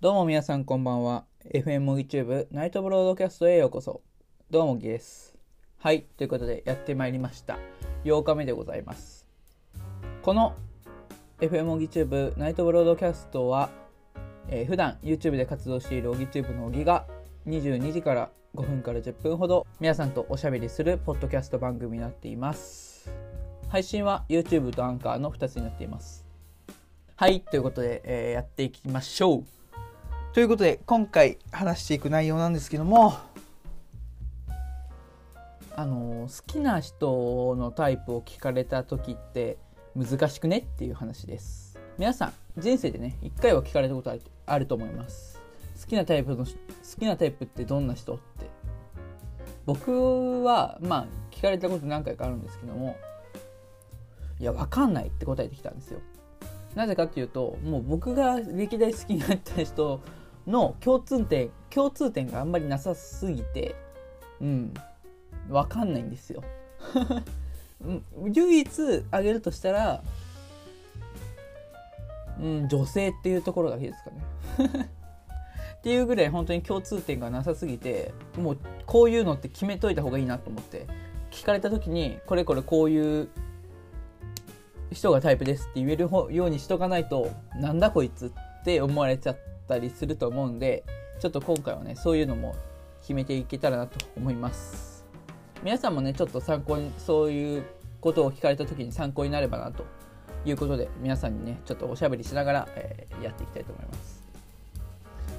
[0.00, 1.26] どうも皆さんこんばんは。
[1.52, 4.00] FM 模擬チューブナイトブロードキャストへようこそ。
[4.50, 5.36] どうもオギです。
[5.76, 7.58] はい、ということでやってまいりました。
[8.04, 9.26] 8日目でございます。
[10.22, 10.54] この
[11.40, 13.68] FM オギチューブナイトブロードキャストは、
[14.48, 17.04] えー普段 YouTube で活動しているオギチューブのオギが
[17.46, 23.12] 22時から5分から10分ほど皆さんとおしゃべりするポッドキャスト番組になっています。
[23.68, 26.24] 配信は YouTube とアンカーの2つになっています。
[27.16, 29.59] はい、ということで、えーやっていきましょう。
[30.32, 33.18] ということで今回話していく内容なんですけども
[35.74, 39.58] あの好きな人のタイプを聞かれた時って
[39.96, 41.80] 難しくねっていう話です。
[41.98, 44.16] 皆さん人生でね一回は聞かれたこと
[44.46, 45.40] あると思います。
[45.80, 46.52] 好きなタイプの好
[46.96, 48.48] きなタイプってどんな人って。
[49.66, 52.96] 僕はまあ聞かれたこと何回かあるんですけども
[54.38, 55.98] いやわかんないって答えてきたんですよ。
[56.76, 60.00] なぜかっていうともう僕が歴代好きになった人
[60.46, 63.74] の共通点共通点があんまりなさすぎて
[64.40, 64.74] うん
[65.48, 66.42] わかんないんですよ。
[68.32, 68.68] 唯一
[69.10, 70.02] 挙げるとしたら
[72.40, 74.90] うん女性っていうところだけですかね。
[75.78, 80.86] っていうぐらい本当に共通点がなさすぎてもうこういうのって決めといた方がいいなと思って。
[81.30, 83.28] 聞かれた時にこれこれこういう
[84.92, 89.38] 人がタイプですって言えるようにしとかないとなんだこいつって思われちゃっ
[89.70, 90.84] たりすると思うんで
[91.20, 92.56] ちょっと今回はねそういうのも
[93.02, 95.06] 決めていけたらなと思います。
[95.62, 97.64] 皆さんもねちょっと参考にそういう
[98.00, 99.84] ことを聞かれた時に参考になればなと
[100.44, 104.22] いうことで皆さんにねちょっとおしゃべりしながら、えーやっていきたいと思います。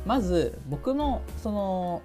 [0.06, 2.02] まず僕のその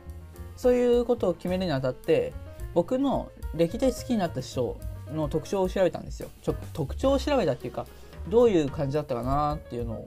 [0.56, 2.32] そういうことを決めるにあたって
[2.72, 4.78] 僕の歴代好きになった人
[5.12, 6.30] の特徴を調べたんですよ。
[6.42, 7.86] ちょ特徴を調べたっていうか
[8.28, 10.04] どういう感じだったかなっていうのを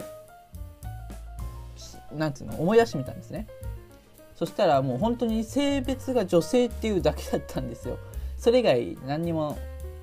[2.13, 3.47] なんつうの思い出してみたんですね。
[4.35, 7.97] そしたらもう本当に性別が女性っていうだけだったんですよ。
[8.37, 9.57] それ以外何にも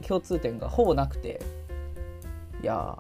[0.07, 1.41] 共通点がほぼなくて。
[2.63, 2.99] いや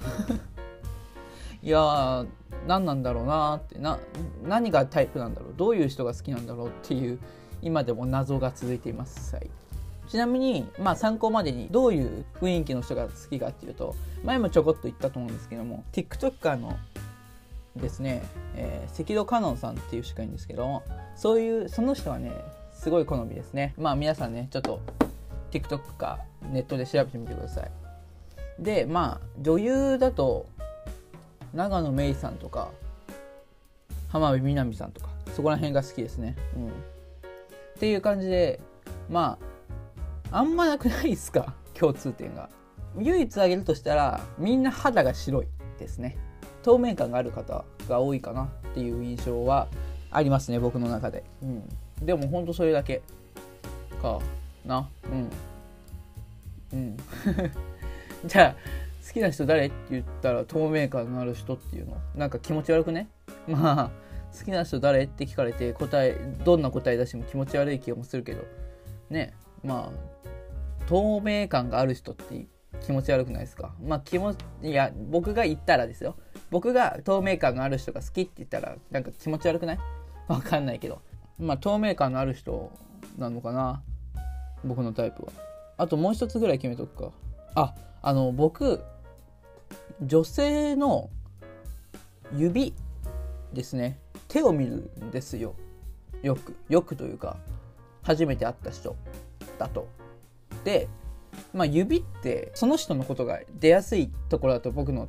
[1.62, 2.26] いやー
[2.66, 3.78] 何なんだろうなーって。
[3.78, 3.98] な
[4.42, 5.54] 何がタイプなんだろう。
[5.56, 7.18] どういう人が好きなんだろうっていう
[7.62, 9.50] 今でも謎が続いています、はい、
[10.08, 16.78] ちなみに、まあ、参考までにどういう雰囲気の人が好きかっていうと前もちょこっと言ったと思うんですけども TikToker の
[17.76, 18.22] ですね、
[18.56, 20.82] えー赤道カノンさんっていう人がいるんですけども
[21.16, 22.32] そういうその人はね
[22.72, 23.74] すごい好みですね。
[23.78, 24.80] まあ皆さんねちょっと
[25.52, 26.18] TikTok か
[26.50, 27.70] ネットで調べてみてください。
[28.58, 30.46] でまあ女優だと
[31.54, 32.70] 長野芽郁さんとか
[34.08, 36.36] 浜辺美波さんとかそこら辺が好きですね。
[36.56, 36.68] うん。
[36.68, 36.72] っ
[37.78, 38.60] ていう感じで
[39.08, 39.38] ま
[40.30, 41.54] ああんまなくないですか？
[41.74, 42.50] 共通点が。
[42.98, 45.46] 唯一挙げるとしたらみんな肌が白い
[45.78, 46.18] ですね。
[46.62, 49.68] 透明感がある方が多いかなっていう印象は
[50.10, 51.62] ありますね僕の中で、うん、
[52.04, 53.02] でもほんとそれだけ
[54.02, 54.18] か
[54.64, 54.88] な。
[56.72, 56.78] うん。
[56.78, 56.96] うん。
[58.26, 58.56] じゃあ
[59.06, 61.96] 好きな人誰って言ったら透明感のある人っていうの？
[62.14, 63.08] なんか気持ち悪くね？
[63.48, 63.90] まあ
[64.38, 68.42] 好きな人誰って聞かれて答えどんな答え出しても気持ち悪い気もするけど。
[69.10, 69.34] ね。
[69.64, 72.46] まあ透明感がある人って
[72.80, 73.74] 気持ち悪くないですか？
[73.82, 76.16] まあ気持ちいや僕が言ったらですよ。
[76.50, 79.78] 僕が透明感がある人が好きって言ったらなんか気持ち悪くない？
[80.28, 81.00] わかんないけど。
[81.38, 82.70] まあ透明感のある人
[83.18, 83.82] なのかな？
[84.64, 85.32] 僕のタイプは。
[85.78, 87.12] あともう一つぐらい決めとくか。
[87.54, 88.82] ああの僕
[90.02, 91.10] 女性の
[92.36, 92.74] 指
[93.52, 93.98] ですね。
[94.28, 95.54] 手を見るんですよ。
[96.22, 96.54] よく。
[96.68, 97.36] よくというか
[98.02, 98.94] 初めて会った人
[99.58, 99.88] だと。
[100.64, 100.88] で
[101.52, 105.08] まあ指ってその人のことが出やすいところだと僕の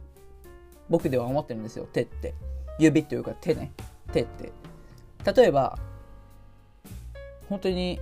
[0.91, 1.87] 僕では思ってるんですよ。
[1.91, 2.35] 手って。
[2.77, 3.71] 指というか手ね。
[4.11, 4.51] 手って。
[5.33, 5.79] 例えば
[7.47, 7.99] 本当に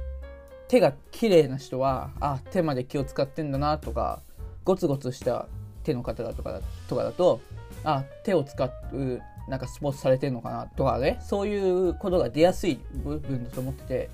[0.67, 4.21] 手が綺麗な人はあ手まで気を使ってんだなとか
[4.63, 5.47] ゴツゴツした
[5.83, 7.41] 手の方だとかだとかだと
[7.83, 11.19] あ手を使うなんかスポーツされてるのかなとかね。
[11.21, 14.09] そういうことが出やすい部分だと思ってて。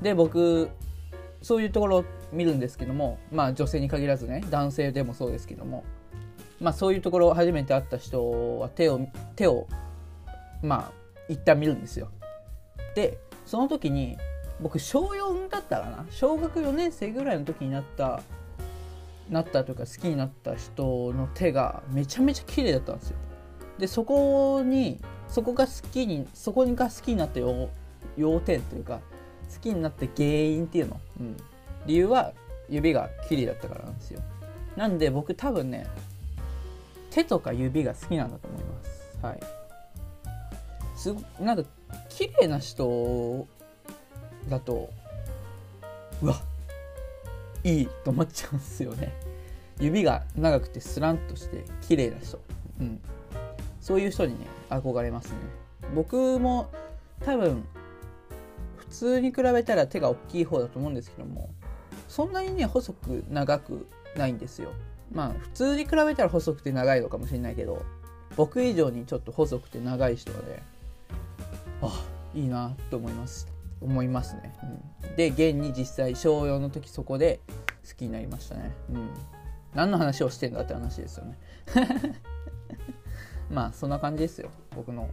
[0.00, 0.70] で僕
[1.42, 5.84] そういうところを見るんですけどもまあ女性に限らずね男性でもそうですけども
[6.64, 9.06] まあそういうところを初めて会った人は手を
[9.36, 9.68] 手を
[10.62, 10.92] まあ
[11.28, 12.08] 一旦見るんですよ。
[12.94, 14.16] でその時に
[14.60, 16.06] 僕小4だったかな？
[16.10, 18.22] 小学4年生ぐらいの時になった
[19.28, 23.16] なったというか好きになった人の手がめちゃめちゃ綺麗だったんですよ。
[23.78, 27.68] でそこにそこが好きにそこが好きになった要
[28.16, 29.00] 要点というか
[29.52, 31.36] 好きになった原因っていうの、うん、
[31.84, 32.32] 理由は
[32.70, 34.22] 指が綺麗だったからなんですよ。
[34.76, 35.86] なんで僕多分ね
[37.14, 39.18] 手とか指が好きなんだと思います。
[39.22, 39.40] はい。
[40.96, 41.68] すなんか
[42.08, 43.46] 綺麗な人
[44.48, 44.90] だと
[46.20, 46.40] うわ
[47.62, 49.12] いいと思っちゃうんですよね。
[49.78, 52.40] 指が長くてスランとして綺麗な人、
[52.80, 53.00] うん、
[53.80, 55.36] そういう人にね憧れますね。
[55.94, 56.68] 僕も
[57.24, 57.64] 多分
[58.76, 61.48] 普通に比べたら手が大きい方だと思うんですけども
[62.08, 64.72] そんなにね細く長くないんですよ。
[65.12, 67.82] まあ普通に比べたら細くて長いのかもしれないけど
[68.36, 70.62] 僕以上にちょっと細くて長い人はね
[71.82, 72.04] あ
[72.34, 73.48] いいなと思います。
[73.80, 74.54] 思いますね、
[75.02, 77.40] うん、で現に実際小4の時そこで
[77.86, 78.72] 好きになりましたね。
[78.90, 79.10] うん。
[79.74, 81.38] 何の話をしてんだって話ですよね。
[83.50, 84.50] まあそんな感じですよ。
[84.74, 85.10] 僕の、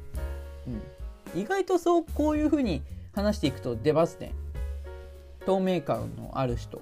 [0.67, 2.81] うん、意外とそうこういう風に
[3.13, 4.33] 話していくと出ますね。
[5.45, 6.81] 透明感のある人。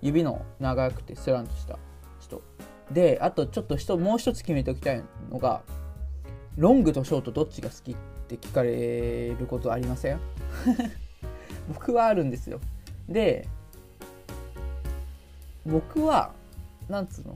[0.00, 1.78] 指の長くてスランとした。
[2.28, 2.42] 人。
[2.92, 5.62] であとちょっと人もう一つ決めておきたいのが
[6.56, 7.96] ロングとショートどっちが好きっ
[8.28, 10.20] て聞かれることありません？
[11.68, 12.60] 僕はあるんですよ。
[13.08, 13.46] で
[15.66, 16.32] 僕は
[16.88, 17.34] なんつうの？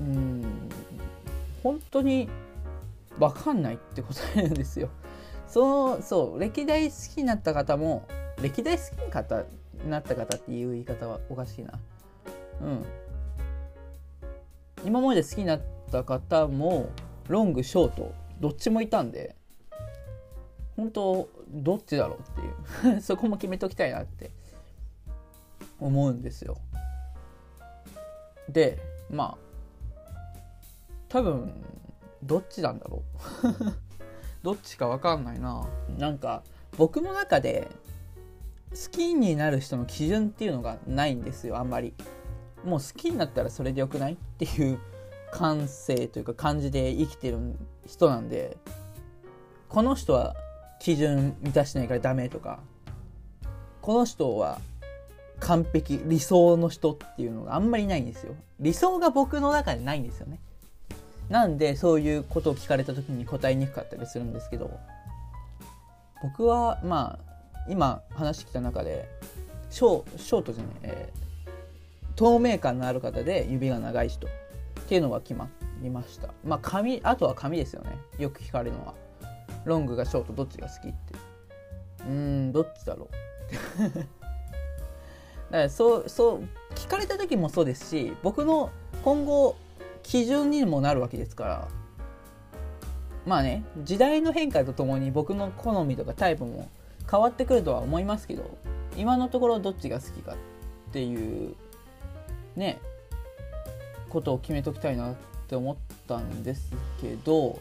[0.00, 0.68] うん
[1.62, 2.28] 本当に
[3.18, 4.90] 分かんないって答えるんですよ。
[5.48, 8.06] そのそう歴代好きになった方も
[8.42, 8.88] 歴代好き
[9.84, 11.72] になった方っていう言い方はおかしいな。
[12.60, 12.84] うん。
[14.84, 16.90] 今まで好きになった方も
[17.28, 19.34] ロングショートどっちもいたんで
[20.76, 23.00] 本当どっちだろうっていう。
[23.02, 24.30] そこも決めときたいなって
[25.78, 26.58] 思うんですよ。
[28.48, 28.78] で
[29.10, 29.38] まあ
[31.08, 31.64] 多分
[32.22, 33.02] どっちなんだろ
[33.44, 33.74] う。
[34.42, 35.66] どっちか分かんないな。
[35.96, 36.42] なんか
[36.76, 37.70] 僕の中で
[38.70, 41.94] 好きになる人の基準っていうのがないんですよあんまり。
[42.64, 44.78] もう好きになったらそれでよくないっていう
[45.32, 47.38] 感性というか感じで生きてる
[47.86, 48.56] 人なんで
[49.68, 50.34] この人は
[50.80, 52.60] 基準満たしてないからダメとか
[53.82, 54.60] この人は
[55.40, 58.34] 完璧理想の人っていうのがあんまりないんですよ。
[58.60, 60.38] 理想が僕の中でないんですよね。
[61.28, 64.78] なんでそういうことを聞かれた時に答えにくかったりするんですけど
[66.22, 69.08] 僕はまあ今話してきた中で
[69.70, 71.23] ショショートじゃない、えー、
[72.16, 74.30] 透明感のある方で指が長い人っ
[74.88, 75.48] ていうのが決ま
[75.82, 76.28] りました。
[76.44, 77.98] まあ髪あとは髪ですよね。
[78.18, 78.94] よく聞かれるのは。
[79.64, 81.14] ロングがショートどっちが好きって。
[82.06, 83.82] うんどっちだろう。
[83.94, 84.06] だか
[85.50, 88.70] らそうそう聞かれた時もそうですし僕の
[89.04, 89.56] 今後
[90.02, 91.68] 基準にもなるわけですから。
[93.26, 96.68] まあね時代の変化とともに僕の好みとかタイプも
[97.10, 98.58] 変わってくるとは思いますけど
[98.96, 101.54] 今のところどっちが好きかっていう
[102.56, 102.80] ね
[104.08, 105.14] ことを決めときたいなっ
[105.48, 106.70] て思ったんです
[107.00, 107.60] けど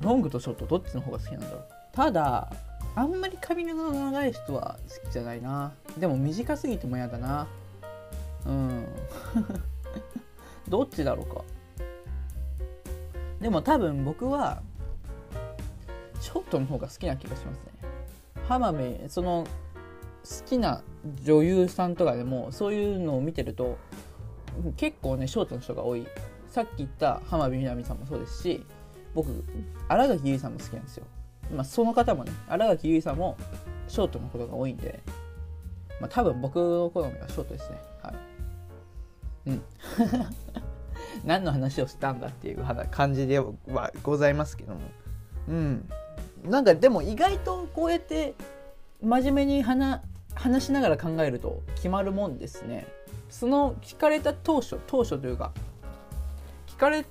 [0.00, 1.64] ロングとショートどっちの方が好きなんだろう？
[1.92, 2.52] ただ
[2.94, 5.72] あんまり髪の長い人は好きじゃないな。
[5.98, 7.46] でも短すぎても嫌だな。
[8.46, 8.86] うん。
[10.68, 11.42] どっちだろうか？
[13.40, 14.62] でも多分僕は
[16.20, 17.62] ショートの方が好きな気がしますね。
[18.48, 19.46] 浜辺その
[20.24, 20.82] 好きな
[21.22, 23.78] 女優さんとかでもそういうのを見てると
[24.76, 26.06] 結構ねショートの人が多い。
[26.48, 28.66] さっき言った浜辺美波さんもそうですし
[29.14, 29.44] 僕
[29.88, 31.04] 新垣結衣さんも好きなんですよ、
[31.54, 33.36] まあ、その方もね新垣結衣さんも
[33.88, 35.00] ショートのことが多いんで、
[36.00, 37.78] まあ、多分僕の好みはショートですね。
[38.02, 38.14] はい。
[39.50, 39.62] うん。
[41.24, 44.80] 何の話をしたんだっていう感じではございますけども。
[45.48, 45.88] うん。
[46.44, 48.34] なんかでも意外とこうやって
[49.02, 50.00] 真面目に話
[50.40, 52.86] 話しながら考えると決まるもんですね。
[53.28, 55.52] その聞かれた当初当初というか
[56.66, 57.04] 聞かれ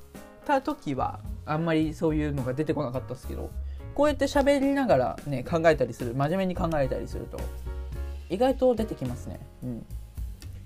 [0.46, 3.52] た時はあんまりそういうのが出てこなかったですけど
[3.94, 7.40] こうやって喋りながらね考えたりする真面目に考えたりすると
[8.32, 9.40] 意外と出てきますね。
[9.64, 9.86] うん。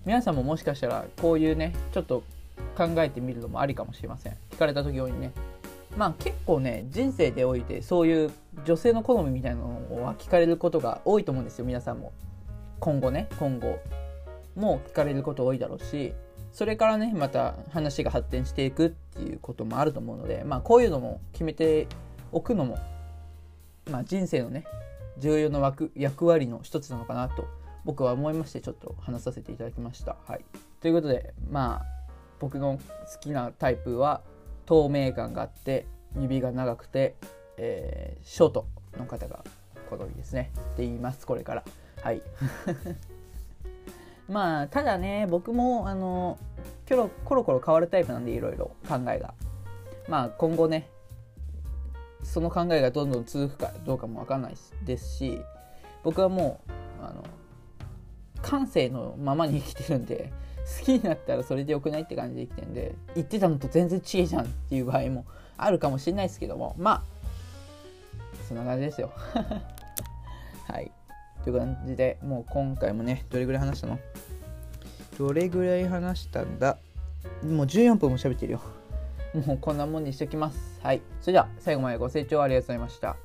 [0.06, 2.24] 皆さんももしかしたらこういうねちょっと
[2.78, 4.38] 考えてみるのもありかもしれません。
[4.52, 5.34] 聞かれた時にね。
[5.98, 8.32] まあ結構ね人生でおいてそういう
[8.66, 12.14] 女性の好みみたいなのは聞かれることが多いと思うんですよ皆さんも。
[12.84, 13.80] 今後ね今後
[14.58, 16.14] も聞かれること多いだろうし
[16.52, 21.88] それからねまた話が発展していくっていうこともあると思うのでまあこういうのも決めて
[22.34, 22.78] おくのも
[23.90, 24.66] まあ人生のね
[25.18, 27.48] 重要な枠役割の一つなのかなと
[27.86, 30.18] 僕は思いましてちょっと話させていただきました。
[30.28, 30.44] はい、
[30.82, 31.86] ということでまあ
[32.42, 32.80] 僕の
[33.14, 34.24] 好きなタイプは
[34.66, 35.86] 透明感があって
[36.20, 37.16] 指が長くて、
[37.56, 39.46] えー、ショートの方が
[39.90, 40.52] 好みですね。
[40.74, 41.64] って言いますこれから。
[42.04, 42.22] はい。
[44.28, 46.38] まあただね僕もあの
[46.88, 49.34] コロコロコロ変わるタイプなんでいろいろ考えが。
[50.08, 50.90] まあ今後ね
[52.24, 55.40] その考えがどんどん続くかどうかも分かんないですし
[56.04, 56.72] 僕はもう
[57.06, 57.24] あの
[58.42, 60.32] 感性のままに生きてるんで
[60.80, 65.26] 好きになったらそれでよくないって感じで生きてるんで言ってたのと全然違えじゃんっていう場合も
[65.58, 67.04] あるかもしれないですけどもまあ
[68.48, 69.12] そんな感じですよ。
[70.68, 70.92] はい。
[71.44, 74.00] という感じでもう今回もねどれぐらい話したの？
[75.18, 76.78] どれぐらい話したんだ？
[77.44, 78.62] もう14分も喋ってるよ。
[79.46, 80.80] もうこんなもんにしておきます。
[80.82, 81.02] はい。
[81.22, 83.16] それでは最後までご清聴ありがとうございました。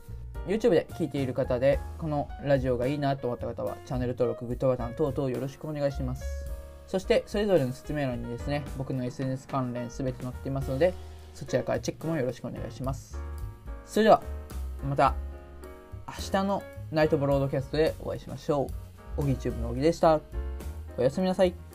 [0.46, 6.24] YouTube で聞いている方でこのラジオがいいなと思った方はチャンネル登録グッドボタン等々よろしくお願いします。
[6.86, 10.94] そしてそれぞれの説明欄にですね僕の SNS 関連全て載っていますので
[11.34, 13.20] そちらからチェックもよろしくお願いします。
[13.84, 14.22] それでは
[14.88, 15.14] また
[16.06, 18.68] 明日のナイトブロードキャストでお会いしましょ
[19.18, 19.22] う。
[19.22, 20.20] オギチューブの小木でした。
[20.96, 21.67] おやすみなさい。